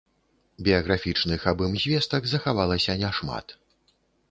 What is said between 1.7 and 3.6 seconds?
звестак захавалася няшмат.